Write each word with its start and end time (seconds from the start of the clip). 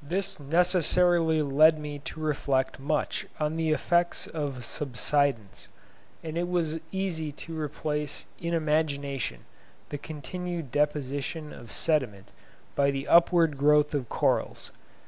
This 0.00 0.38
necessarily 0.38 1.42
led 1.42 1.76
me 1.76 1.98
to 2.04 2.20
reflect 2.20 2.78
much 2.78 3.26
on 3.40 3.56
the 3.56 3.70
effects 3.70 4.28
of 4.28 4.64
subsidence, 4.64 5.66
and 6.22 6.38
it 6.38 6.46
was 6.46 6.78
easy 6.92 7.32
to 7.32 7.58
replace 7.60 8.26
in 8.38 8.54
imagination 8.54 9.44
the 9.88 9.98
continued 9.98 10.70
deposition 10.70 11.52
of 11.52 11.72
sediment 11.72 12.30
by 12.76 12.92
the 12.92 13.08
upward 13.08 13.58
growth 13.58 13.92
of 13.92 14.08
corals. 14.08 14.70